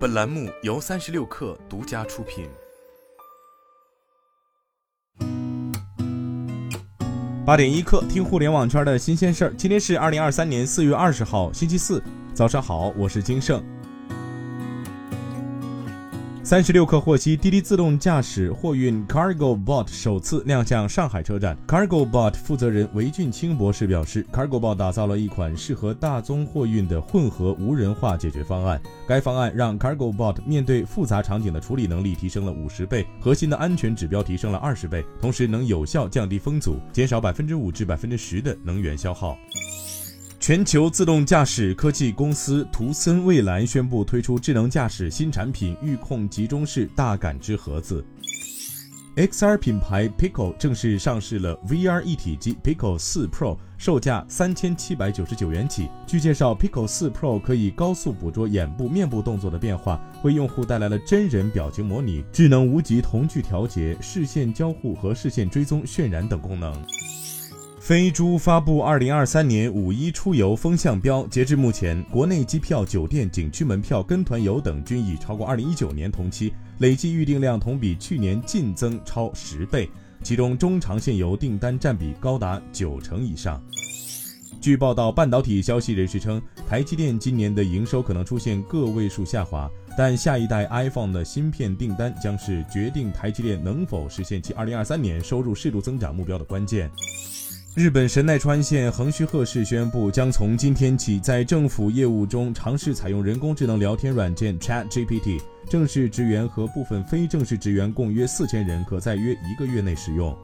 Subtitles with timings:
[0.00, 2.48] 本栏目由三十六氪独家出品。
[7.44, 9.54] 八点一刻，听互联网圈的新鲜事儿。
[9.58, 12.02] 今天是二零二三年四月二十号，星期四，
[12.32, 13.62] 早上好，我是金盛。
[16.50, 21.56] 三十六氪获悉，滴滴自动驾驶货运 Cargo Bot 首次亮相上海车展。
[21.64, 28.82] Cargo Bot 负责人韦俊清博士表示，Cargo Bot 打造了一款适合大宗货运的混合无人化解决方案。
[29.06, 39.38] 该方案让 Cargo Bot 面对复杂场景的处理能力提升了五十倍，核心的安全指标提升了二十倍，同时能有效降低风阻，减少百分之五至百分之十的能源消耗。
[40.40, 48.02] 全球自动驾驶科技公司图森蔚来宣布推出智能驾驶新产品——预控集中式大感知盒子。
[49.16, 55.90] XR 品牌 Pico 正式上市了 VR 一体机 Pico 4 Pro，售价三千七百九十九元起。
[56.06, 66.72] 据介绍，Pico 4 Pro 可以高速捕捉眼部、面部动作的变化，为用户带来了真人表情模拟、智能无极瞳距调节、视线交互和视线追踪渲染等功能。
[67.90, 79.90] 飞猪发布二零二三年五一出游风向标，截至目前，国内机票、酒店、景区门票、跟团游等均已超过二零一九年同期，累计预订量同比去年净增超十倍，
[80.22, 83.60] 其中中长线游订单占比高达九成以上。
[84.60, 89.68] 据报道，半导体消息人士称，台积电今年的营收可能出现个位数下滑，
[89.98, 96.88] 但下一代 iPhone 的芯片订单将是决定台积电能否实现其二零二三年收入适度增长目标的关键。
[97.80, 105.40] 日本神奈川县横须贺市宣布，将从今天起在政府业务中尝试采用人工智能聊天软件 ChatGPT。
[105.66, 110.36] 正式职员和部分非正式职员共约四千人，可在约一个月内使用。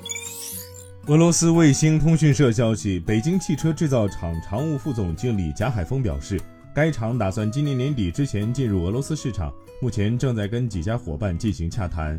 [1.09, 6.41] 俄罗斯卫星通讯社消息，北京汽车制造厂常务副总经理贾海峰表示，
[6.75, 12.19] 该厂打算今年年底之前进入俄罗斯市场，目前正在跟几家伙伴进行洽谈。